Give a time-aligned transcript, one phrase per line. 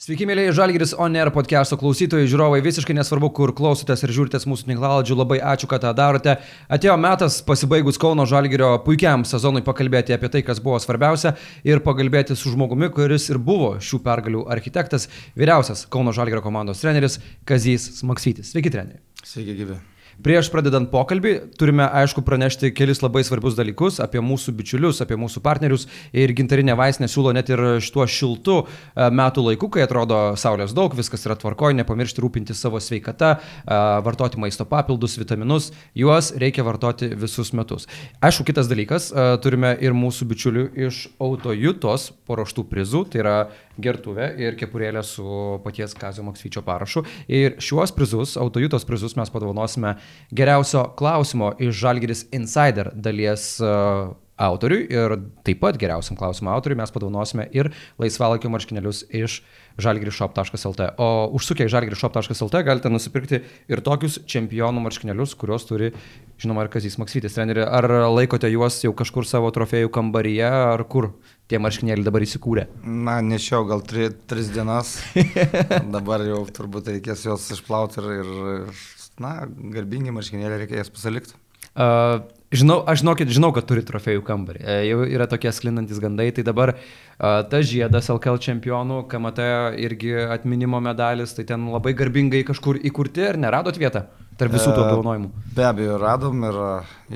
[0.00, 5.18] Sveiki, mėlyje Žalgiris Oner podcast'o klausytojai, žiūrovai, visiškai nesvarbu, kur klausotės ir žiūrite mūsų tinklaladžių,
[5.18, 6.38] labai ačiū, kad tą darote.
[6.72, 11.34] Atėjo metas pasibaigus Kauno Žalgirio puikiam sezonui pakalbėti apie tai, kas buvo svarbiausia
[11.68, 17.20] ir pakalbėti su žmogumi, kuris ir buvo šių pergalių architektas, vyriausias Kauno Žalgirio komandos treneris
[17.44, 18.54] Kazys Maksytis.
[18.56, 19.04] Sveiki, treneri.
[19.20, 19.82] Sveiki, gyvi.
[20.20, 25.40] Prieš pradedant pokalbį turime aišku pranešti kelis labai svarbius dalykus apie mūsų bičiulius, apie mūsų
[25.40, 30.74] partnerius ir gintarinė vaistinė siūlo net ir šituo šiltu e, metų laiku, kai atrodo saulės
[30.76, 36.66] daug, viskas yra tvarkoje, nepamiršti rūpinti savo sveikata, e, vartoti maisto papildus, vitaminus, juos reikia
[36.68, 37.88] vartoti visus metus.
[38.20, 43.36] Aišku, kitas dalykas, e, turime ir mūsų bičiulių iš autojutos paruoštų prizų, tai yra
[43.80, 45.24] gertuvė ir kepurėlė su
[45.64, 47.06] paties Kazio Maksvyčio parašu.
[47.32, 49.96] Ir šiuos prizus, autojutos prizus mes padovanosime
[50.30, 56.92] geriausio klausimo iš Žalgiris Insider dalies uh, autoriui ir taip pat geriausiam klausimo autoriui mes
[56.94, 59.40] padovanosime ir laisvalaikio marškinėlius iš
[59.80, 60.88] žalgrishop.lt.
[61.00, 65.92] O užsukę į žalgrishop.lt galite nusipirkti ir tokius čempionų marškinėlius, kuriuos turi,
[66.40, 67.64] žinoma, ir Kazys Maksytis treneri.
[67.64, 71.12] Ar laikote juos jau kažkur savo trofėjų kambaryje, ar kur
[71.50, 72.66] tie marškinėliai dabar įsikūrė?
[72.84, 74.98] Na, nešiau gal tri, tris dienas.
[75.96, 78.10] dabar jau turbūt reikės juos išplauti ir,
[78.56, 78.84] ir
[79.22, 79.36] na,
[79.74, 81.36] garbingi marškinėliai reikės pasilikti.
[81.70, 84.62] Uh, žinau, aš žinokit, žinau, kad turi trofėjų kambarį.
[84.64, 89.46] E, jau yra tokie sklindantis gandai, tai dabar uh, tas žiedas LKL čempionų, KMT
[89.78, 94.08] irgi atminimo medalis, tai ten labai garbingai kažkur įkurti ir neradot vietą
[94.40, 95.30] tarp visų tų apdovanojimų.
[95.30, 96.58] E, be abejo, radom ir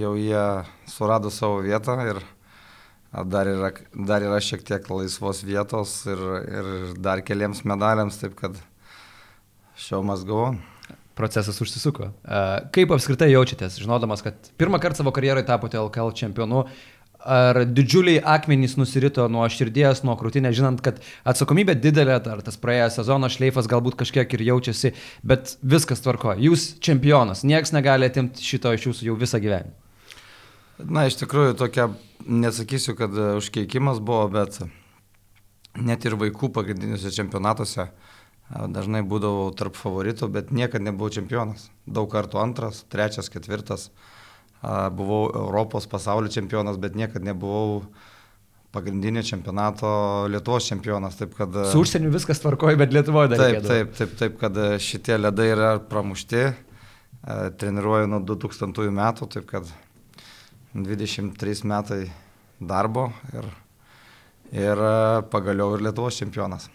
[0.04, 0.44] jau jie
[0.92, 2.22] surado savo vietą ir
[3.34, 6.70] dar yra, dar yra šiek tiek laisvos vietos ir, ir
[7.02, 8.60] dar keliams medaliams, taip kad
[10.28, 10.62] go on
[11.14, 12.10] procesas užsisuko.
[12.74, 16.64] Kaip apskritai jaučiatės, žinodamas, kad pirmą kartą savo karjeroje tapote LKL čempionu,
[17.24, 22.98] ar didžiuliai akmenys nusirito nuo širdies, nuo krūtinės, žinant, kad atsakomybė didelė, ar tas praėjęs
[23.00, 24.92] sezono šleifas galbūt kažkiek ir jaučiasi,
[25.24, 26.34] bet viskas tvarko.
[26.36, 29.72] Jūs čempionas, niekas negali atimti šito iš jūsų jau visą gyvenimą.
[30.90, 31.88] Na, iš tikrųjų, tokia,
[32.26, 34.58] nesakysiu, kad užkeikimas buvo, bet
[35.78, 38.13] net ir vaikų pagrindiniuose čempionatuose uh,
[38.52, 41.70] Dažnai būdavau tarp favoritų, bet niekada nebuvau čempionas.
[41.88, 43.88] Daug kartų antras, trečias, ketvirtas.
[44.62, 47.86] Buvau Europos pasaulio čempionas, bet niekada nebuvau
[48.74, 49.88] pagrindinio čempionato
[50.28, 51.16] Lietuvos čempionas.
[51.16, 53.42] Taip, kad, Su užsieniu viskas tvarkoja, bet Lietuvoje dar.
[53.46, 56.44] Taip, taip, taip, taip, kad šitie ledai yra pramušti.
[57.58, 59.68] Treniruoju nuo 2000 metų, taip kad
[60.76, 62.02] 23 metai
[62.60, 63.46] darbo ir,
[64.52, 64.86] ir
[65.32, 66.68] pagaliau ir Lietuvos čempionas.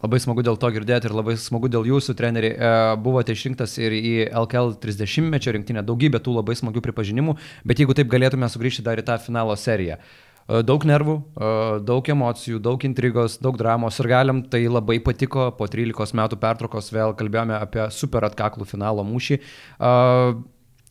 [0.00, 2.54] Labai smagu dėl to girdėti ir labai smagu dėl jūsų, treneri.
[2.56, 2.70] E,
[3.04, 7.36] buvote išrinktas ir į LKL 30-mečio rinktinę, daugybė tų labai smagių pripažinimų,
[7.68, 9.98] bet jeigu taip galėtume sugrįžti dar į tą finalo seriją.
[10.00, 11.50] E, daug nervų, e,
[11.84, 16.88] daug emocijų, daug intrigos, daug dramos ir galim, tai labai patiko, po 13 metų pertraukos
[16.96, 19.40] vėl kalbėjome apie super atkaklų finalo mūšį.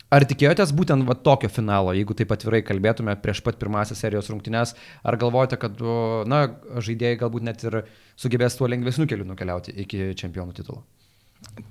[0.09, 4.73] Ar tikėjotės būtent va, tokio finalo, jeigu taip atvirai kalbėtume prieš pat pirmąsias serijos rungtynes,
[5.05, 5.83] ar galvojate, kad
[6.25, 6.39] na,
[6.81, 7.83] žaidėjai galbūt net ir
[8.17, 10.81] sugebės tuo lengvesniu keliu nukeliauti iki čempionų titulo?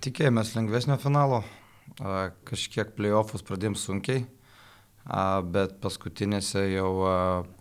[0.07, 1.43] Tikėjomės lengvesnio finalo,
[2.47, 4.23] kažkiek playoffus pradėjom sunkiai,
[5.51, 6.93] bet paskutinėse jau,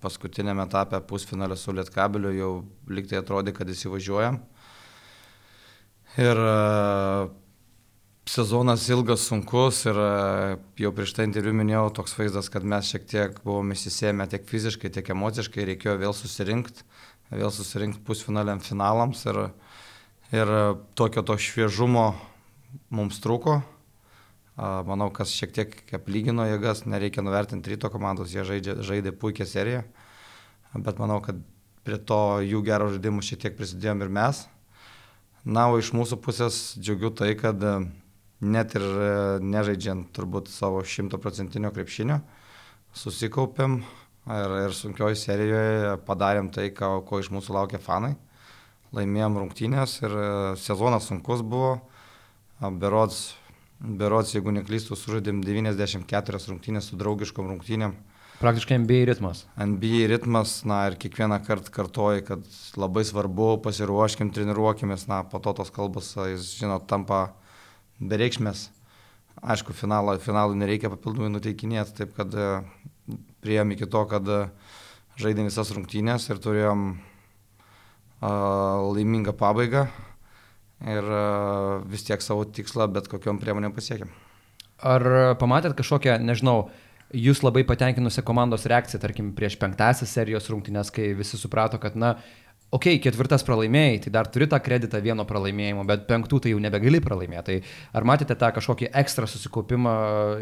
[0.06, 2.52] paskutinėme etape pusfinalio su Lietkabiliu jau
[2.92, 4.44] liktai atrodė, kad įsivažiuojam.
[6.22, 6.46] Ir
[8.28, 10.08] sezonas ilgas, sunkus ir e,
[10.84, 14.92] jau prieš tą interviu minėjau toks vaizdas, kad mes šiek tiek buvome įsisėmę tiek fiziškai,
[14.94, 16.84] tiek emociškai, reikėjo vėl susirinkti,
[17.32, 19.40] vėl susirinkti pusfinaliam finalams ir,
[20.36, 20.52] ir
[21.00, 22.10] tokio to šviežumo
[22.92, 23.62] mums trūko.
[24.58, 29.84] Manau, kas šiek tiek aplygino jėgas, nereikia nuvertinti ryto komandos, jie žaidė, žaidė puikią seriją,
[30.74, 31.38] bet manau, kad
[31.86, 34.42] prie to jų gero žaidimų šiek tiek prisidėjom ir mes.
[35.46, 37.62] Na, o iš mūsų pusės džiugiu tai, kad
[38.42, 39.10] net ir e,
[39.42, 42.20] nežaidžiant turbūt savo šimtoprocentinio krepšinio,
[42.98, 48.16] susikaupėm ir, ir sunkioji serijoje padarėm tai, ko, ko iš mūsų laukia fanai.
[48.96, 50.28] Laimėjom rungtynės ir e,
[50.62, 51.80] sezonas sunkus buvo.
[52.58, 53.36] Berods,
[53.78, 57.98] berods jeigu neklystų, sužaidėm 94 rungtynės su draugiškom rungtynėm.
[58.38, 59.44] Praktiškai NBA ritmas.
[59.58, 65.56] NBA ritmas, na ir kiekvieną kartą kartoji, kad labai svarbu, pasiruoškim, treniruokimės, na po to
[65.58, 67.47] tos kalbos, jis, žinot, tampa uh,
[68.00, 68.68] bereikšmės.
[69.38, 72.48] Aišku, finalo, finalų nereikia papildomai nuteikinėti, taip kad e,
[73.46, 74.40] prieėm iki to, kad e,
[75.22, 78.30] žaidėm visas rungtynės ir turėjom uh,
[78.94, 79.88] laimingą pabaigą
[80.86, 84.12] ir uh, vis tiek savo tikslą bet kokiam priemonėm pasiekėm.
[84.86, 85.08] Ar
[85.42, 86.68] pamatėt kažkokią, nežinau,
[87.18, 92.14] jūs labai patenkinusią komandos reakciją, tarkim, prieš penktąsias serijos rungtynės, kai visi suprato, kad, na,
[92.76, 97.00] ok, ketvirtas pralaimėjai, tai dar turi tą kreditą vieno pralaimėjimo, bet penktų tai jau nebegali
[97.04, 97.60] pralaimėti.
[97.62, 99.94] Tai ar matėte tą kažkokį ekstra susikaupimą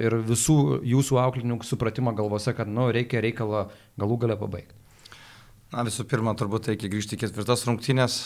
[0.01, 0.57] ir visų
[0.95, 3.67] jūsų auklininkų supratimą galvose, kad, nu, reikia reikalą
[4.01, 4.77] galų galę pabaigti?
[5.73, 8.21] Na, visų pirma, turbūt reikia grįžti ketvirtas rungtynės.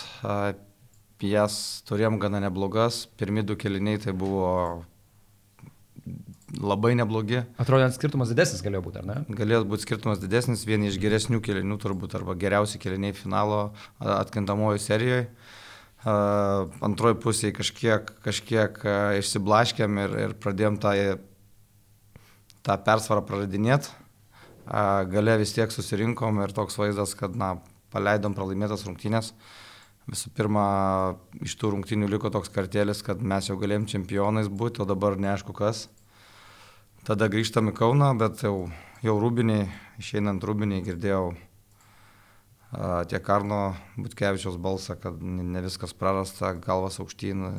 [1.26, 1.56] Jas
[1.90, 3.04] turėjom gana neblogas.
[3.20, 4.52] Pirmi du keliniai tai buvo
[6.58, 7.44] labai neblogi.
[7.62, 9.18] Atrodo, skirtumas didesnis galėjo būti, ar ne?
[9.38, 13.70] Galėjo būti skirtumas didesnis, vieni iš geresnių kelinių turbūt, arba geriausi keliniai finalo
[14.00, 15.28] atkintamojo serijoje.
[16.86, 18.78] Antroji pusėje kažkiek, kažkiek
[19.20, 20.94] išsiblaškėm ir, ir pradėjom tą,
[22.66, 23.92] tą persvarą praradinėti.
[25.12, 27.58] Gale vis tiek susirinkom ir toks vaizdas, kad na,
[27.94, 29.34] paleidom pralaimėtas rungtynės.
[30.10, 30.66] Visų pirma,
[31.46, 35.54] iš tų rungtynių liko toks kartėlis, kad mes jau galėjom čempionais būti, o dabar neaišku
[35.58, 35.88] kas.
[37.08, 38.68] Tada grįžtam į Kauną, bet jau,
[39.06, 39.70] jau rūbiniai,
[40.02, 41.30] išeinant rūbiniai girdėjau
[43.10, 43.60] tiek Karno
[43.98, 47.54] Butkevičiaus balsą, kad ne viskas prarasta, galvas aukštyn, e,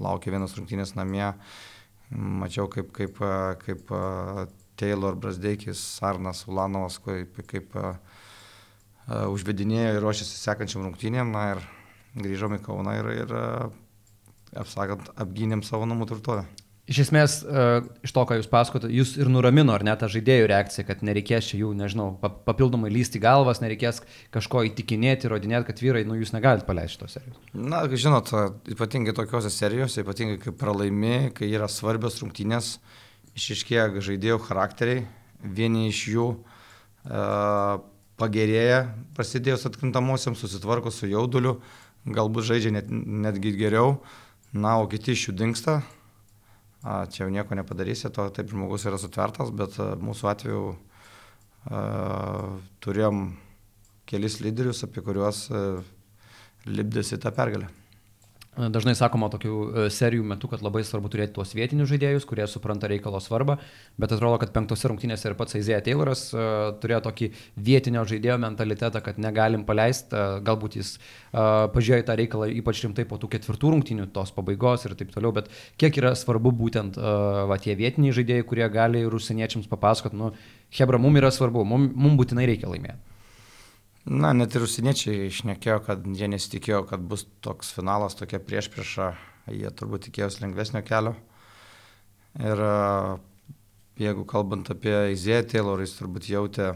[0.00, 1.28] laukia vienas rungtynės namie.
[2.10, 3.20] Mačiau, kaip, kaip,
[3.60, 3.92] kaip
[4.80, 7.76] Taylor Brasdeikis, Arnas Ulanovas, kaip, kaip
[9.08, 11.34] užvedinėjo ir ruošiasi sekančiam rungtynėm.
[11.36, 11.60] Na ir
[12.16, 13.36] grįžom į Kauną ir, ir
[14.56, 16.46] apsakant, apgynėm savo namų turtovę.
[16.88, 20.46] Iš esmės, uh, iš to, ką jūs pasakote, jūs ir nuramino, ar ne, tą žaidėjų
[20.48, 22.06] reakciją, kad nereikės čia jų, nežinau,
[22.46, 24.00] papildomai lysti galvas, nereikės
[24.32, 27.42] kažko įtikinėti, įrodinėti, kad vyrai, nu, jūs negalite paleisti šitos serijos.
[27.52, 28.32] Na, žinot,
[28.72, 32.78] ypatingai tokiuose serijose, ypatingai kai pralaimi, kai yra svarbios rungtynės,
[33.36, 35.04] išiškėja žaidėjų charakteriai,
[35.44, 37.84] vieni iš jų uh,
[38.16, 38.80] pagerėja,
[39.18, 41.58] prasidėjus atkrintamosiams, susitvarko su jauduliu,
[42.08, 43.98] galbūt žaidžia net, netgi geriau,
[44.56, 45.78] na, o kiti iš jų dinksta
[46.82, 51.82] a, čia jau nieko nepadarysi, to taip žmogus yra sutvertas, bet a, mūsų atveju a,
[52.84, 53.22] turėjom
[54.08, 55.64] kelis lyderius, apie kuriuos a,
[56.68, 57.70] lipdėsi tą pergalę.
[58.58, 62.88] Dažnai sakoma tokių e, serijų metu, kad labai svarbu turėti tuos vietinius žaidėjus, kurie supranta
[62.90, 63.54] reikalo svarbą,
[64.02, 67.28] bet atrodo, kad penktose rungtynėse ir pats Aizėja Tayloras uh, turėjo tokį
[67.68, 73.06] vietinio žaidėjo mentalitetą, kad negalim paleisti, uh, galbūt jis uh, pažiūrėjo tą reikalą ypač rimtai
[73.06, 77.44] po tų ketvirtų rungtynių, tos pabaigos ir taip toliau, bet kiek yra svarbu būtent uh,
[77.50, 80.32] va, tie vietiniai žaidėjai, kurie gali ir užsieniečiams papasakot, nu,
[80.74, 83.17] Hebra, mums yra svarbu, mums mum būtinai reikia laimėti.
[84.08, 89.08] Na, net ir užsieniečiai išnekėjo, kad jie nesitikėjo, kad bus toks finalas, tokia prieš priešą,
[89.52, 91.12] jie turbūt tikėjosi lengvesnio kelio.
[92.40, 92.62] Ir
[94.00, 96.70] jeigu kalbant apie Izėją Taylor, jis turbūt jautė,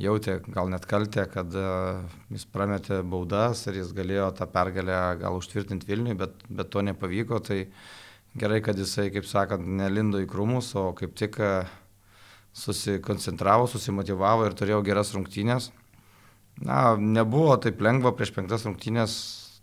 [0.00, 1.52] jautė gal net kaltę, kad
[2.32, 7.42] jis prametė baudas ir jis galėjo tą pergalę gal užtvirtinti Vilniui, bet, bet to nepavyko.
[7.44, 7.60] Tai
[8.40, 11.36] gerai, kad jisai, kaip sakant, nelindo į krūmus, o kaip tik
[12.56, 15.68] susikoncentravo, susimotivavo ir turėjo geras rungtynės.
[16.62, 19.14] Na, nebuvo taip lengva prieš penktas rungtynės,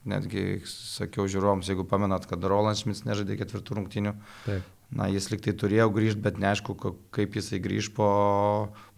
[0.09, 4.13] netgi sakiau žiūrovams, jeigu pamenat, kad Roland Schmitz nežaidė ketvirtų rungtynių.
[4.45, 4.67] Taip.
[4.95, 6.75] Na, jis liktai turėjo grįžti, bet neaišku,
[7.13, 8.09] kaip jisai grįž po,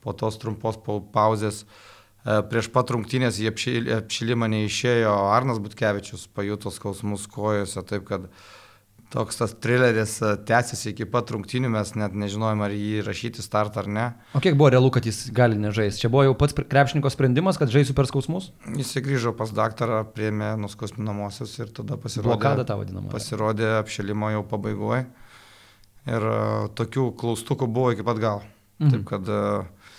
[0.02, 1.66] po tos trumpos pauzės.
[1.66, 3.50] E, prieš pat rungtynės į
[3.98, 8.46] apšilimą neišėjo Arnas Butkevičius, pajuto skausmus kojose, taip kad uh,
[9.12, 13.84] toks tas trileris e, tęsiasi iki pat rungtynių, mes net nežinojom, ar jį rašyti startą
[13.84, 14.06] ar ne.
[14.38, 16.06] O kiek buvo realu, kad jis gali nežaisti?
[16.06, 18.52] Čia buvo jau pats krepšininko sprendimas, kad žaisiu per skausmus?
[18.78, 22.32] Jis grįžo pas daktarą, priėmė nuskausminamosios ir tada pasirodė.
[22.32, 23.12] Blokada tą vadinamą.
[23.12, 25.04] Pasirodė apšilimo jau pabaigoje.
[26.10, 28.48] Ir uh, tokių klaustukų buvo iki pat galo.
[28.82, 28.96] Mhm.
[28.96, 29.92] Taip kad uh,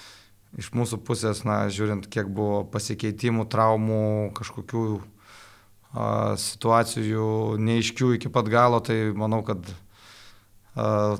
[0.58, 4.04] iš mūsų pusės, na, žiūrint, kiek buvo pasikeitimų, traumų,
[4.36, 4.86] kažkokių
[5.92, 9.66] situacijų neiškių iki pat galo, tai manau, kad
[10.74, 11.16] a,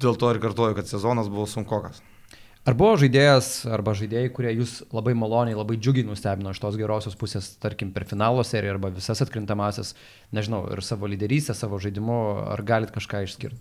[0.00, 2.00] dėl to ir kartuoju, kad sezonas buvo sunkokas.
[2.68, 7.16] Ar buvo žaidėjas arba žaidėjai, kurie jūs labai maloniai, labai džiugiai nustebino iš tos gerosios
[7.16, 9.94] pusės, tarkim, per finalo seriją arba visas atkrintamasis,
[10.36, 12.18] nežinau, ir savo lyderystę, savo žaidimu,
[12.52, 13.56] ar galit kažką išskirti?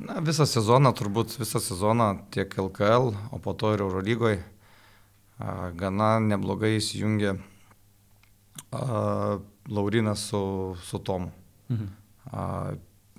[0.00, 4.40] Na, visą sezoną, turbūt visą sezoną tiek LKL, o po to ir Eurolygoje
[5.76, 7.36] gana neblogai įsijungė
[8.72, 9.38] a,
[9.68, 11.30] Laurinas su, su Tomu.
[11.68, 11.88] Mhm.
[12.32, 12.72] A,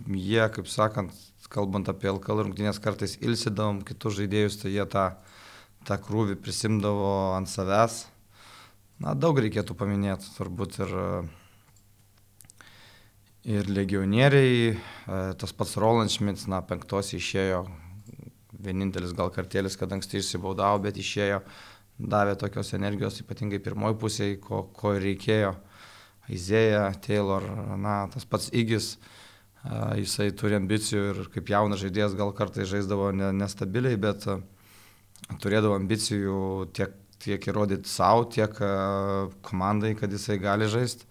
[0.07, 1.13] jie, kaip sakant,
[1.51, 5.11] kalbant apie LKL rungtynės, kartais ilsidavom kitus žaidėjus, tai jie tą,
[5.87, 8.05] tą krūvį prisimdavo ant savęs.
[9.01, 10.91] Na, daug reikėtų paminėti, turbūt ir,
[13.57, 14.75] ir legionieriai,
[15.41, 17.65] tas pats Roland Schmitz, na, penktos išėjo,
[18.61, 21.41] vienintelis gal kartėlis, kad anksti išsibaudavo, bet išėjo.
[21.41, 21.70] Uh,
[22.01, 25.55] davė tokios energijos, ypatingai pirmoji pusėje, ko, ko reikėjo.
[26.31, 27.45] Aizėja, Taylor,
[27.81, 28.93] na, tas pats Igis,
[29.65, 34.27] a, jisai turi ambicijų ir kaip jaunas žaidėjas gal kartai žaisdavo ne, nestabiliai, bet
[35.41, 36.41] turėdavo ambicijų
[36.77, 38.55] tiek, tiek įrodyti savo, tiek
[39.45, 41.05] komandai, kad jisai gali žaisti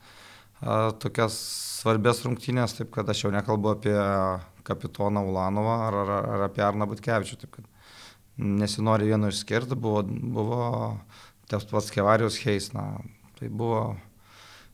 [1.00, 1.36] tokias
[1.80, 3.96] svarbės rungtynės, taip kad aš jau nekalbu apie
[4.66, 7.69] kapitoną Ulanovą ar, ar, ar apie Arną Butkevičių, taip kad
[8.40, 10.62] nesinori vieno išskirti, buvo, buvo
[11.50, 12.92] tas pats Kevarijos Heis, na,
[13.38, 13.98] tai buvo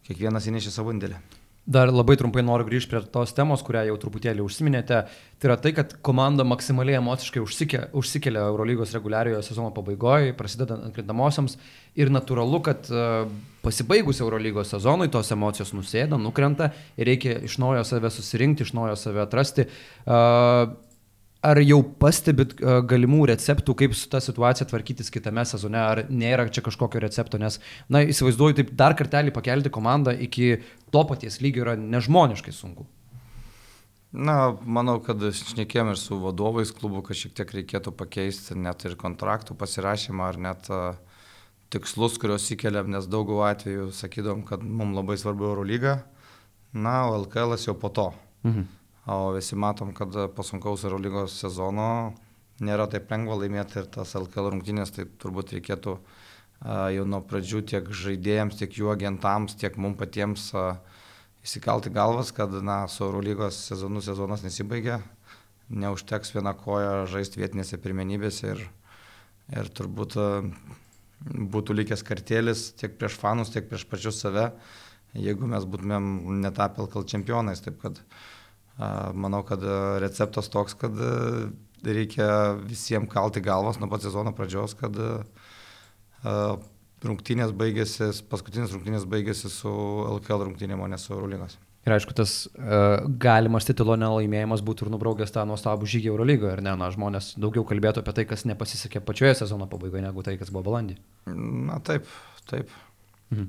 [0.06, 1.18] kiekvienas įnešė savo indėlį.
[1.66, 5.00] Dar labai trumpai noriu grįžti prie tos temos, kurią jau truputėlį užsiminėte.
[5.10, 11.58] Tai yra tai, kad komanda maksimaliai emociškai užsikelia, užsikelia Eurolygos reguliariojo sezono pabaigoje, prasidedant atkrintamosiams.
[11.98, 13.26] Ir natūralu, kad uh,
[13.66, 18.94] pasibaigus Eurolygos sezonui tos emocijos nusėda, nukrenta ir reikia iš naujo save susirinkti, iš naujo
[19.02, 19.66] save atrasti.
[20.06, 20.70] Uh,
[21.46, 26.48] Ar jau pastebit uh, galimų receptų, kaip su ta situacija tvarkytis kitame sezone, ar nėra
[26.50, 27.60] čia kažkokio recepto, nes,
[27.92, 30.56] na, įsivaizduoju, taip dar kartelį pakelti komandą iki
[30.94, 32.88] to paties lygio yra nežmoniškai sunku.
[34.16, 38.94] Na, manau, kad šnekėjom ir su vadovais klubų, kad šiek tiek reikėtų pakeisti net ir
[38.96, 40.94] kontraktų pasirašymą ar net uh,
[41.74, 45.98] tikslus, kuriuos įkeliam, nes daugų atvejų sakydom, kad mums labai svarbu Eurolyga,
[46.72, 48.08] na, o LKL jau po to.
[48.46, 48.66] Mhm.
[49.06, 52.14] O visi matom, kad po sunkaus Eurolygos sezono
[52.58, 57.62] nėra taip lengva laimėti ir tas LKL rungtynės, tai turbūt reikėtų a, jau nuo pradžių
[57.70, 60.64] tiek žaidėjams, tiek jų agentams, tiek mums patiems a,
[61.46, 64.98] įsikalti galvas, kad na, su Eurolygos sezonu sezonas nesibaigia,
[65.70, 68.64] neužteks vieną koją žaisti vietinėse pirmenybėse ir,
[69.54, 70.30] ir turbūt a,
[71.26, 74.50] būtų likęs kartėlis tiek prieš fanus, tiek prieš pačius save,
[75.14, 77.62] jeigu mes būtumėm netapę LKL čempionais.
[77.64, 78.02] Taip kad
[78.76, 81.12] Manau, kad e, receptas toks, kad e,
[81.86, 85.12] reikia visiems kalti galvas nuo pat sezono pradžios, kad e,
[87.06, 89.72] rungtynės baigėsi, paskutinės rungtynės baigėsi su
[90.18, 91.56] LKL rungtynėm, o ne su Eurolygos.
[91.86, 96.62] Ir aišku, tas uh, galimas titulo nelaimėjimas būtų ir nubraukęs tą nuostabų žygį Eurolygoje, ar
[96.66, 96.72] ne?
[96.80, 100.64] Na, žmonės daugiau kalbėtų apie tai, kas nepasisekė pačioje sezono pabaigoje, negu tai, kas buvo
[100.72, 100.96] balandį.
[101.68, 102.10] Na taip,
[102.50, 102.74] taip.
[103.30, 103.46] Mhm.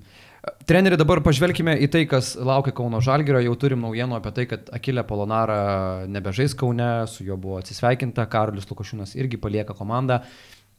[0.67, 3.39] Treneri, dabar pažvelkime į tai, kas laukia Kauno Žalgirio.
[3.45, 5.59] Jau turim naujienų apie tai, kad Akilė Polonara
[6.11, 10.21] nebežais Kaune, su juo buvo atsisveikinta, Karolis Lukošiūnas irgi palieka komandą.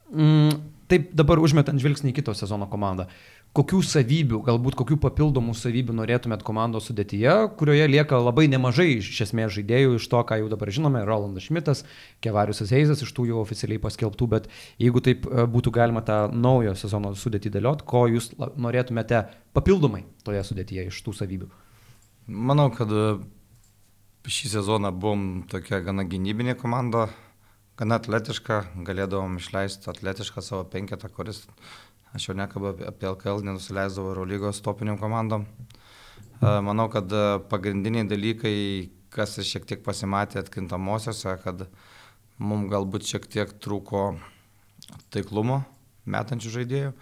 [0.08, 0.54] Mm,
[0.88, 3.08] taip dabar užmetant žvilgsnį į kito sezono komandą
[3.56, 9.54] kokių savybių, galbūt kokių papildomų savybių norėtumėt komandos sudėtyje, kurioje lieka labai nemažai iš esmės
[9.56, 11.84] žaidėjų iš to, ką jau dabar žinome, Rolandas Šmitas,
[12.24, 14.50] Kevariusas Heizas iš tų jau oficialiai paskelbtų, bet
[14.82, 19.24] jeigu taip e, būtų galima tą naujo sezono sudėtį dėliot, ko jūs norėtumėte
[19.56, 21.50] papildomai toje sudėtyje iš tų savybių?
[22.28, 23.06] Manau, kad e,
[24.28, 27.08] šį sezoną buvom tokia gana gynybinė komanda,
[27.78, 31.46] gana atletiška, galėdavom išleisti atletišką savo penketą, kuris
[32.16, 35.44] Aš jau nekalbu apie LKL, nenusileisdavau Eurolygos topiniam komandom.
[36.40, 38.54] E, manau, kad e, pagrindiniai dalykai,
[39.12, 41.66] kas šiek tiek pasimatė atkintamosiose, kad
[42.40, 44.06] mums galbūt šiek tiek trūko
[45.12, 45.60] taiklumo
[46.08, 46.92] metančių žaidėjų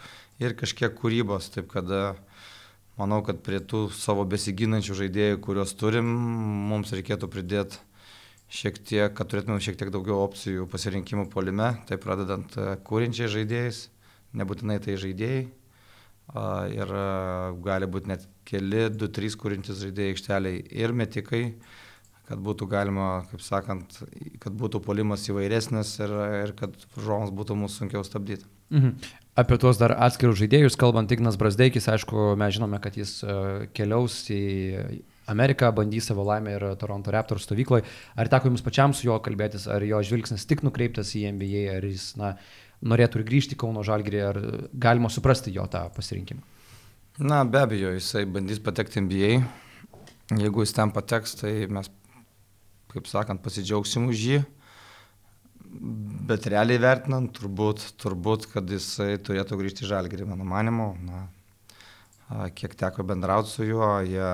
[0.42, 1.52] ir kažkiek kūrybos.
[1.54, 2.04] Taip kad e,
[2.98, 6.10] manau, kad prie tų savo besiginančių žaidėjų, kuriuos turim,
[6.72, 7.78] mums reikėtų pridėti
[8.50, 13.86] šiek tiek, kad turėtume šiek tiek daugiau opcijų pasirinkimų polime, tai pradedant kūrinčiai žaidėjais
[14.40, 15.47] nebūtinai tai žaidėjai.
[16.75, 16.93] Ir
[17.62, 21.43] gali būti net keli, du, trys kūrintis žaidėjai aikšteliai ir metikai,
[22.26, 24.00] kad būtų galima, kaip sakant,
[24.43, 28.49] kad būtų polimas įvairesnis ir, ir kad žoms būtų mūsų sunkiau stabdyti.
[28.75, 28.99] Mhm.
[29.38, 33.21] Apie tuos dar atskirus žaidėjus, kalbant Ignas Brasdeikis, aišku, mes žinome, kad jis
[33.76, 34.43] keliaus į
[35.31, 37.85] Ameriką, bandys savo laimę ir Toronto Raptors stovykloje.
[38.16, 41.85] Ar teko jums pačiam su juo kalbėtis, ar jo žvilgsnis tik nukreiptas į NBA, ar
[41.85, 44.40] jis, na, uh, norėtų ir grįžti Kauno Žalgirį, ar
[44.73, 46.42] galima suprasti jo tą pasirinkimą?
[47.16, 49.38] Na, be abejo, jisai bandys patekti NBA.
[50.37, 51.88] Jeigu jis ten pateks, tai mes,
[52.92, 54.42] kaip sakant, pasidžiaugsim už jį.
[56.28, 60.90] Bet realiai vertinant, turbūt, turbūt kad jisai turėtų grįžti į Žalgirį, mano manimu.
[61.06, 61.25] Na,
[62.59, 64.30] kiek teko bendrauti su juo, jie,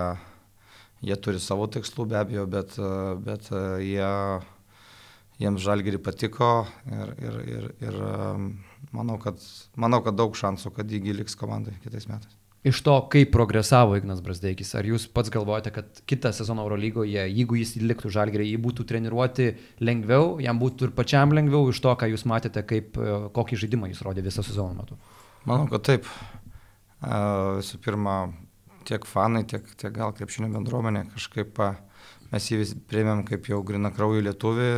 [1.06, 2.78] jie turi savo tikslų be abejo, bet,
[3.22, 3.50] bet
[3.84, 4.10] jie
[5.42, 6.52] jiems žalgiri patiko
[6.86, 8.52] ir, ir, ir, ir um,
[8.94, 9.42] manau, kad,
[9.80, 12.38] manau, kad daug šansų, kad jį liks komandai kitais metais.
[12.62, 17.58] Iš to, kaip progresavo Ignas Brasdeikis, ar jūs pats galvojate, kad kitą sezoną Eurolygoje, jeigu
[17.58, 19.48] jis liktų žalgerį, jį būtų treniruoti
[19.82, 23.90] lengviau, jam būtų ir pačiam lengviau iš to, ką jūs matėte, kaip, e, kokį žaidimą
[23.90, 25.00] jis rodė visą sezoną metu?
[25.42, 26.06] Manau, kad taip.
[27.02, 28.16] Visų pirma,
[28.86, 31.58] tiek fanai, tiek, tiek gal krepšinio bendruomenė kažkaip
[32.32, 34.70] mes jį vis priėmėm kaip jau grina kraujų lietuvį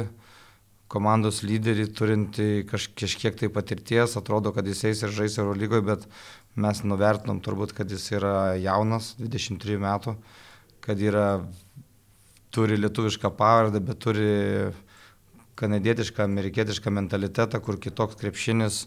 [0.94, 6.08] komandos lyderį, turinti kaž, kažkiek tai patirties, atrodo, kad jis eis ir žais Eurolygoje, bet
[6.54, 10.14] mes nuvertinom turbūt, kad jis yra jaunas, 23 metų,
[10.84, 11.28] kad yra,
[12.54, 14.28] turi lietuvišką pavardę, bet turi
[15.58, 18.84] kanadietišką, amerikietišką mentalitetą, kur kitoks krepšinis,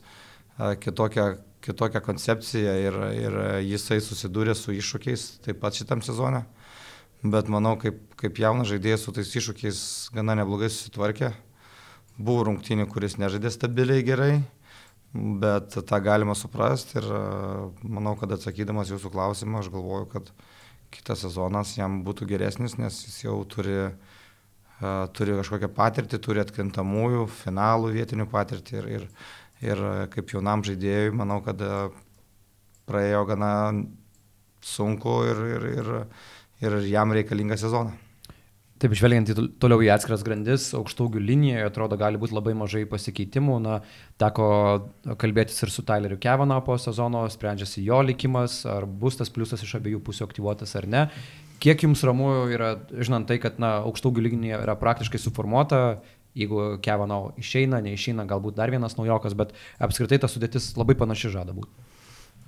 [0.83, 1.33] kitokia,
[1.63, 3.37] kitokią koncepciją ir, ir
[3.67, 6.45] jisai susidūrė su iššūkiais taip pat šitam sezone.
[7.25, 9.79] Bet manau, kaip, kaip jaunas žaidėjas su tais iššūkiais
[10.15, 11.33] gana neblogai susitvarkė.
[12.17, 14.31] Buvo rungtynė, kuris nežaidė stabiliai gerai,
[15.13, 17.09] bet tą galima suprasti ir
[17.83, 20.31] manau, kad atsakydamas jūsų klausimą, aš galvoju, kad
[20.93, 23.91] kitas sezonas jam būtų geresnis, nes jis jau turi,
[25.17, 29.07] turi kažkokią patirtį, turi atkrintamųjų, finalų vietinių patirtį ir, ir,
[29.69, 31.61] ir kaip jaunam žaidėjui, manau, kad
[32.87, 33.53] praėjo gana
[34.63, 35.93] sunku ir, ir, ir,
[36.65, 38.06] ir jam reikalingą sezoną.
[38.77, 43.55] Taip, žvelgiant toliau į atskiras grandis, aukštaugių linijoje atrodo gali būti labai mažai pasikeitimų.
[43.63, 43.79] Na,
[44.21, 44.49] teko
[45.17, 49.79] kalbėtis ir su Tyleriu Kevano po sezono, sprendžiasi jo likimas, ar bus tas pliusas iš
[49.79, 51.01] abiejų pusių aktyvuotas ar ne.
[51.63, 55.79] Kiek jums ramu yra, žinant tai, kad na, aukštaugių linija yra praktiškai suformuota,
[56.37, 61.57] jeigu Kevano išeina, neišeina, galbūt dar vienas naujokas, bet apskritai ta sudėtis labai panaši žada
[61.57, 61.73] būti.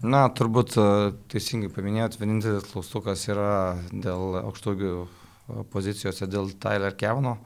[0.06, 0.78] Na, turbūt
[1.34, 3.50] teisingai paminėjot, vienintelis klaustukas yra
[3.90, 4.94] dėl aukštaugių
[5.74, 7.38] pozicijose dėl Tyler Kevano,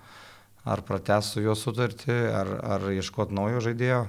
[0.63, 4.03] ar pratęs su juo sutartį, ar, ar ieškoti naujo žaidėjo.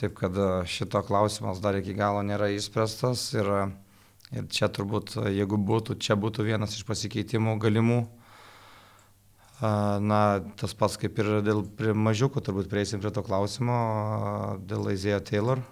[0.00, 3.50] Taip kad e, šito klausimas dar iki galo nėra išspręstas ir,
[4.32, 8.02] ir čia turbūt, jeigu būtų, čia būtų vienas iš pasikeitimų galimų.
[9.62, 11.60] Na, tas pats kaip ir dėl
[11.94, 13.76] mažiukų, turbūt prieisim prie to klausimo,
[14.66, 15.62] dėl Aizėjo Taylor.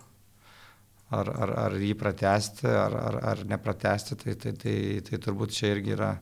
[1.11, 4.75] Ar, ar, ar jį pratesti, ar, ar, ar nepratesti, tai, tai, tai,
[5.09, 6.13] tai turbūt čia irgi yra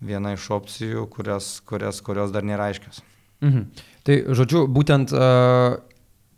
[0.00, 3.02] viena iš opcijų, kurias, kurias, kurios dar nėra aiškios.
[3.44, 3.86] Mhm.
[4.06, 5.76] Tai žodžiu, būtent uh,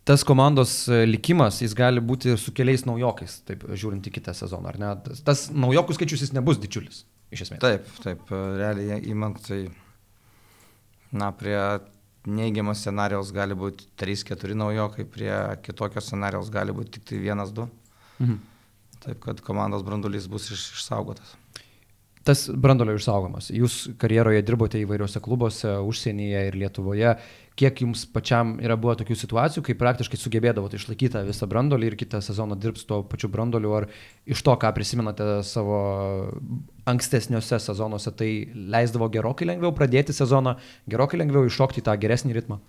[0.09, 0.75] tas komandos
[1.07, 4.93] likimas, jis gali būti su keliais naujokais, taip žiūrint į kitą sezoną, ar ne?
[5.07, 7.05] Tas, tas naujokų skaičius jis nebus didžiulis,
[7.35, 7.63] iš esmės.
[7.63, 9.65] Taip, taip, realiai įmant, tai,
[11.15, 11.59] na, prie
[12.27, 17.69] neigiamo scenarijaus gali būti 3-4 naujokai, prie kitokio scenarijaus gali būti tik tai 1-2.
[18.23, 18.41] Mhm.
[19.03, 21.35] Taip, kad komandos brandulys bus iš, išsaugotas
[22.27, 23.51] tas brandolio išsaugomas.
[23.55, 27.15] Jūs karjeroje dirbote įvairiuose klubuose, užsienyje ir Lietuvoje.
[27.59, 32.23] Kiek jums pačiam yra buvo tokių situacijų, kai praktiškai sugebėdavote išlaikyti visą brandolį ir kitą
[32.25, 33.89] sezoną dirbti tuo pačiu brandoliu, ar
[34.25, 35.83] iš to, ką prisimenate savo
[36.89, 40.57] ankstesniuose sezonuose, tai leisdavo gerokai lengviau pradėti sezoną,
[40.89, 42.63] gerokai lengviau iššokti tą geresnį ritmą?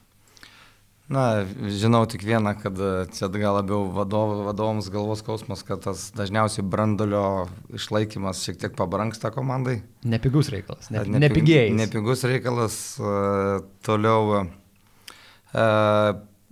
[1.12, 2.80] Na, žinau tik vieną, kad
[3.12, 9.34] čia gal labiau vadov, vadovams galvos skausmas, kad tas dažniausiai brandolio išlaikymas šiek tiek pabranksta
[9.36, 9.82] komandai.
[10.08, 11.74] Nepigus reikalas, ne, nepig, nepigiai.
[11.76, 14.46] Nepigus reikalas, uh, toliau.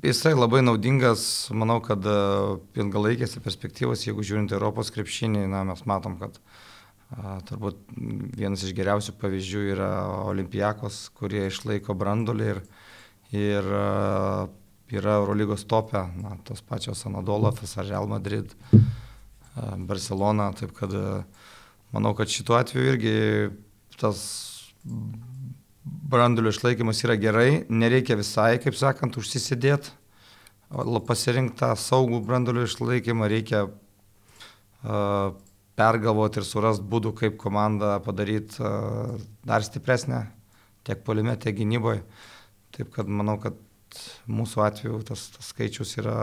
[0.02, 2.06] Jisai labai naudingas, manau, kad
[2.76, 6.42] ilgalaikėse perspektyvose, jeigu žiūrint Europos krepšinį, na, mes matom, kad
[7.48, 7.80] turbūt
[8.40, 9.92] vienas iš geriausių pavyzdžių yra
[10.28, 12.64] Olimpijakos, kurie išlaiko brandolį ir
[13.32, 13.86] ir e,
[14.98, 18.82] yra Eurolygos topė, na, tos pačios Anadolofas ar Real Madrid, e,
[19.88, 21.06] Barcelona, taip kad e,
[21.96, 23.16] manau, kad šituo atveju irgi
[24.00, 24.24] tas
[26.12, 29.94] brandulio išlaikymas yra gerai, nereikia visai, kaip sakant, užsisėdėti,
[31.08, 35.34] pasirinktą saugų brandulio išlaikymą reikia uh,
[35.76, 39.18] pergalvoti ir surasti būdų, kaip komandą padaryti uh,
[39.48, 40.24] dar stipresnę,
[40.88, 42.06] tiek polime, tiek gynyboje.
[42.82, 43.54] Taip kad manau, kad
[44.26, 46.16] mūsų atveju tas, tas skaičius yra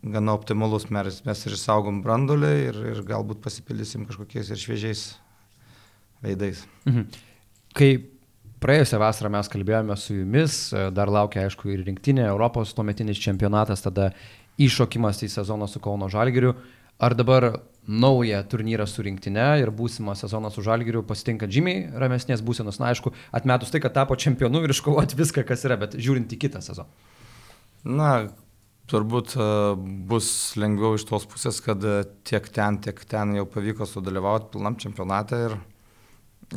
[0.00, 0.86] gana optimalus.
[0.88, 5.04] Mes, mes ir išsaugom brandolį ir, ir galbūt pasipildysim kažkokiais ir šviežiais
[6.24, 6.62] veidais.
[6.88, 7.04] Mhm.
[7.76, 7.90] Kai
[8.64, 10.56] praėjusią vasarą mes kalbėjome su jumis,
[10.96, 14.14] dar laukia aišku ir rinktinė, Europos tuometinis čempionatas, tada
[14.56, 16.54] iššokimas į sezoną su Kauno Žalgiriu.
[17.02, 17.50] Ar dabar
[17.88, 22.80] naują turnyrą su rinktinė ir būsimą sezoną su Žalgiriu pasitinka žymiai ramesnės būsenos.
[22.80, 26.40] Na, aišku, atmetus tai, kad tapo čempionu ir iškovoti viską, kas yra, bet žiūrint į
[26.46, 26.88] kitą sezoną.
[27.84, 28.10] Na,
[28.90, 29.48] turbūt e,
[30.08, 30.28] bus
[30.60, 35.40] lengviau iš tos pusės, kad e, tiek ten, tiek ten jau pavyko sudalyvauti pilnam čempionate
[35.48, 35.58] ir,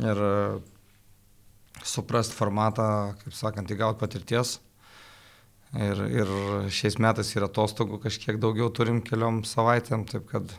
[0.00, 0.32] ir e,
[1.84, 2.88] suprast formatą,
[3.22, 4.58] kaip sakant, įgauti patirties.
[5.76, 6.30] Ir, ir
[6.72, 10.54] šiais metais yra atostogų kažkiek daugiau turim keliom savaitėm, taip kad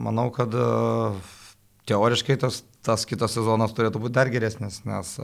[0.00, 0.66] Manau, kad e,
[1.90, 5.16] teoriškai tas, tas kitas sezonas turėtų būti dar geresnis, nes,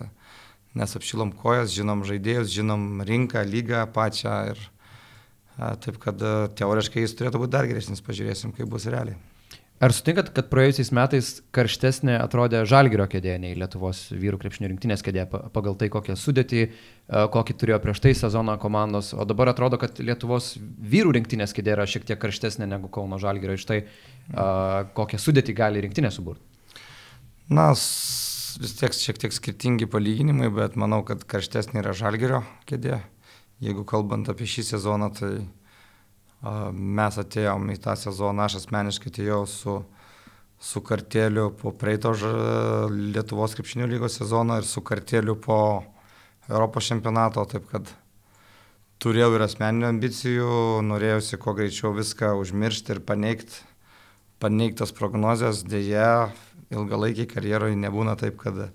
[0.76, 7.06] nes apšilom kojas, žinom žaidėjus, žinom rinką, lygą pačią ir e, taip, kad e, teoriškai
[7.06, 9.16] jis turėtų būti dar geresnis, pažiūrėsim, kaip bus realiai.
[9.76, 15.26] Ar sutinkat, kad praėjusiais metais karštesnė atrodė Žalgirio kėdė nei Lietuvos vyrų krepšinio rinktinės kėdė
[15.28, 20.00] pagal tai, kokią sudėtį, e, kokį turėjo prieš tai sezoną komandos, o dabar atrodo, kad
[20.00, 24.46] Lietuvos vyrų rinktinės kėdė yra šiek tiek karštesnė negu Kauno Žalgirio iš tai, e,
[24.96, 26.40] kokią sudėtį gali rinktinė suburti?
[27.52, 33.02] Na, vis tiek šiek tiek skirtingi palyginimai, bet manau, kad karštesnė yra Žalgirio kėdė.
[33.60, 35.34] Jeigu kalbant apie šį sezoną, tai
[36.44, 39.77] Mes atėjom į tą sezoną, aš asmeniškai atėjau su,
[40.61, 42.12] su kartėliu po praeito
[42.92, 45.61] Lietuvos krepšinio lygos sezono ir su kartėliu po
[46.49, 47.88] Europos čempionato, taip kad
[49.03, 50.53] turėjau ir asmeninių ambicijų,
[50.87, 53.64] norėjusi kuo greičiau viską užmiršti ir paneigti,
[54.42, 56.31] paneigtas prognozes, dėja,
[56.70, 58.68] ilgalaikiai karjeroje nebūna taip, kad,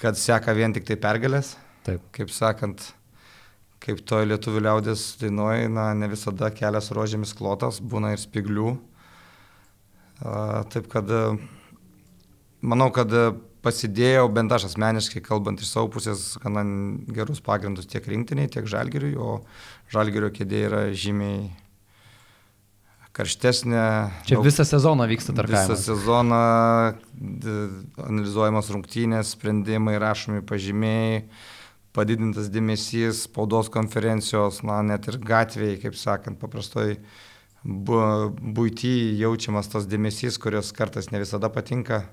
[0.00, 1.56] kad seka vien tik tai pergalės.
[1.86, 2.04] Taip.
[2.14, 2.92] Kaip sakant,
[3.80, 8.74] kaip to lietuvių liaudės dainuoja, na, ne visada kelias rožėmis klotas, būna ir spiglių.
[10.20, 11.08] Taip kad
[12.60, 13.14] manau, kad
[13.64, 16.64] pasidėjau, bent aš asmeniškai, kalbant iš savo pusės, gana
[17.12, 19.40] gerus pagrindus tiek rinktiniai, tiek žalgiriui, o
[19.92, 21.50] žalgirio kėdė yra žymiai
[23.16, 23.84] karštesnė.
[24.28, 25.72] Čia daug, visą sezoną vyksta tarkavimas.
[25.72, 26.40] Visą sezoną
[28.06, 31.24] analizuojamas rungtynės, sprendimai, rašomi pažymėjai,
[31.96, 36.96] padidintas dėmesys, spaudos konferencijos, na net ir gatvėje, kaip sakant, paprastoj
[37.64, 38.00] bu,
[38.30, 42.04] būty jaučiamas tas dėmesys, kurios kartais ne visada patinka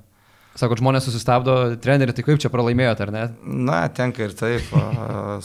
[0.58, 3.24] Sako, žmonės susistabdo, treneri, tai kaip čia pralaimėjote, ar ne?
[3.46, 4.72] Na, tenka ir taip,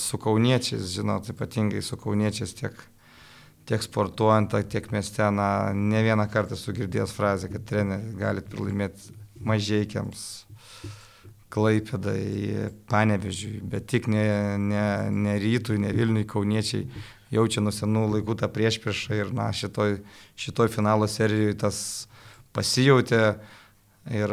[0.01, 2.79] su kauniečiais, žinot, ypatingai su kauniečiais tiek,
[3.69, 9.13] tiek sportuojant, tiek mieste, na, ne vieną kartą esu girdėjęs frazę, kad treneri galit pralaimėti
[9.53, 10.25] mažiekiams,
[11.53, 14.27] klaipėdai, panevežiui, bet tik ne,
[14.59, 16.87] ne, ne rytui, ne Vilniui, kauniečiai
[17.33, 19.99] jaučia nuo senų laikų tą priešpriešą ir, na, šitoj,
[20.41, 21.83] šitoj finalo serijoje tas
[22.57, 23.25] pasijautė
[24.11, 24.33] Ir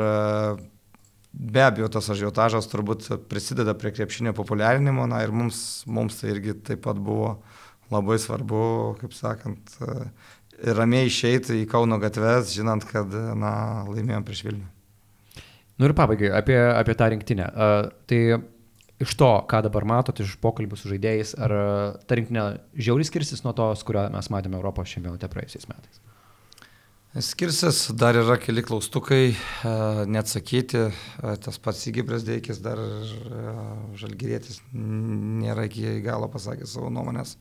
[1.31, 6.57] be abejo, tas ažiotažas turbūt prisideda prie krepšinio populiarinimo, na ir mums, mums tai irgi
[6.65, 7.35] taip pat buvo
[7.93, 8.63] labai svarbu,
[9.01, 9.77] kaip sakant,
[10.65, 14.67] ramiai išeiti į Kauno gatves, žinant, kad, na, laimėjom prieš Vilnių.
[15.79, 17.49] Nu ir pabaigai apie, apie tą rinktinę.
[17.49, 18.21] Uh, tai
[18.99, 21.55] iš to, ką dabar matote iš pokalbių su žaidėjais, ar
[22.03, 26.01] ta rinktinė žiauriai skirsis nuo tos, kurią mes matėme Europos čempionate praėjusiais metais?
[27.25, 29.31] Skirsis, dar yra keli klaustukai,
[30.13, 30.83] neatsakyti,
[31.41, 32.77] tas pats Įgibras Deikis, dar
[33.97, 37.37] Žalgirėtis nėra iki galo pasakęs savo nuomonės.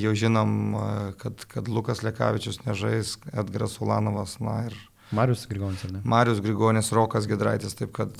[0.00, 0.74] Jau žinom,
[1.20, 4.78] kad, kad Lukas Lekavičius nežais, Edgaras Ulanovas, na ir...
[5.14, 6.02] Marius Grigonis, ar ne?
[6.04, 8.12] Marius Grigonis, Rokas Gedraitis, taip kad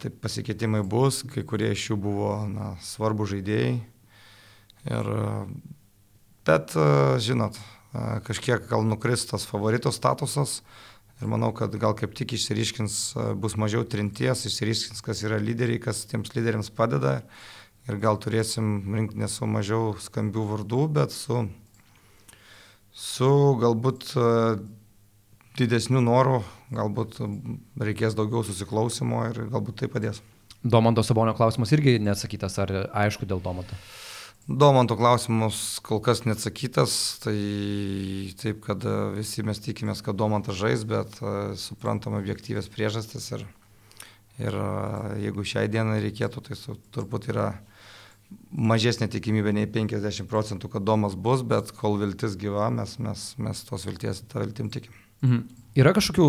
[0.00, 3.74] taip pasikeitimai bus, kai kurie iš jų buvo na, svarbų žaidėjai.
[4.88, 5.10] Ir,
[6.48, 6.72] bet,
[7.20, 7.58] žinot,
[8.24, 10.62] kažkiek gal nukris tas favorito statusas
[11.18, 12.98] ir manau, kad gal kaip tik išsiriškins,
[13.42, 17.18] bus mažiau trinties, išsiriškins, kas yra lyderiai, kas tiems lyderiams padeda
[17.88, 21.42] ir gal turėsim rinktinę su mažiau skambių vardų, bet su,
[22.94, 24.12] su galbūt
[25.58, 26.42] didesniu noru,
[26.74, 27.20] galbūt
[27.82, 30.22] reikės daugiau susiklausimo ir galbūt tai padės.
[30.62, 32.74] Domanto Sabonio klausimas irgi neatsakytas, ar
[33.06, 33.78] aišku dėl Domanto?
[34.48, 37.36] Domanto klausimus kol kas neatsakytas, tai
[38.40, 43.44] taip, kad e, visi mes tikimės, kad Domantas žais, bet uh, suprantam objektyvės priežastis ir,
[44.40, 47.50] ir uh, jeigu šiai dienai reikėtų, tai su, turbūt yra
[48.48, 53.62] mažesnė tikimybė nei 50 procentų, kad Domas bus, bet kol viltis gyva, mes, mes, mes
[53.68, 54.96] tos vilties, tą viltim tikim.
[55.24, 55.46] Mhm.
[55.78, 56.24] Yra kažkokių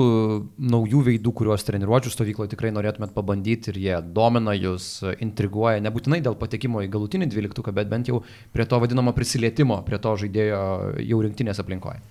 [0.61, 6.35] naujų veidų, kuriuos treniruočių stovykloje tikrai norėtumėt pabandyti ir jie domina jūs, intriguoja, nebūtinai dėl
[6.37, 8.19] patekimo į galutinį dvyliktuką, bet bent jau
[8.53, 10.59] prie to vadinamo prisilietimo, prie to žaidėjo
[11.01, 12.03] jau rinktinės aplinkoje.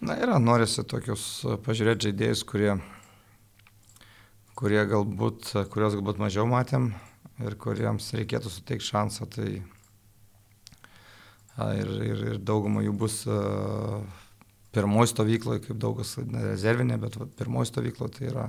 [0.00, 1.26] Na yra, norisi tokius
[1.66, 2.72] pažiūrėti žaidėjus, kurie,
[4.56, 6.94] kurie galbūt, kuriuos galbūt mažiau matėm
[7.44, 9.28] ir kuriems reikėtų suteikti šansą.
[9.36, 9.50] Tai
[11.76, 14.00] ir, ir, ir dauguma jų bus uh,
[14.72, 18.46] pirmoji stovykloje, kaip daugas rezervinė, bet va, pirmoji stovykloje tai yra,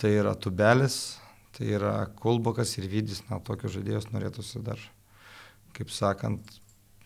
[0.00, 0.98] tai yra tubelis,
[1.56, 4.80] tai yra kulbokas ir vydys, na, tokius žaidėjus norėtųsi dar,
[5.76, 6.58] kaip sakant,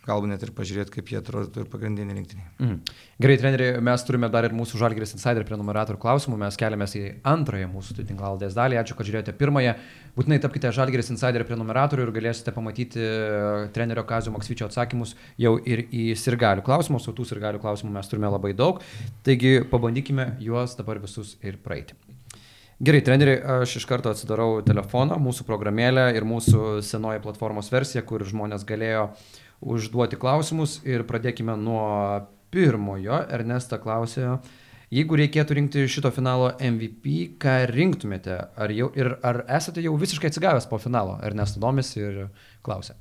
[0.06, 2.44] galbūt net ir pažiūrėti, kaip jie atrodo ir pagrindinė rinktinė.
[2.62, 2.76] Mm.
[3.22, 7.68] Gerai, treneri, mes turime dar ir mūsų Žalgiris Insider prenumeratorių klausimų, mes keliamės į antrąją
[7.72, 8.78] mūsų tinklaldės dalį.
[8.82, 9.74] Ačiū, kad žiūrėjote pirmąją.
[10.16, 15.86] Būtinai tapkite Žalgiris Insider prenumeratorių ir galėsite pamatyti e, trenerio Kazio Maksvyčio atsakymus jau ir
[15.90, 18.82] į sirgalių klausimus, o tų sirgalių klausimų mes turime labai daug.
[19.26, 21.98] Taigi pabandykime juos dabar visus ir praeiti.
[22.76, 28.20] Gerai, treneri, aš iš karto atsidarau telefoną, mūsų programėlę ir mūsų senoji platformos versija, kur
[28.28, 31.86] žmonės galėjo uh, užduoti klausimus ir pradėkime nuo
[32.54, 33.22] pirmojo.
[33.32, 34.36] Ernesta klausė,
[34.94, 38.38] jeigu reikėtų rinkti šito finalo MVP, ką rinktumėte?
[38.56, 41.18] Ar, jau, ir, ar esate jau visiškai atsigavęs po finalo?
[41.26, 42.22] Ernesto domisi ir
[42.66, 42.98] klausė.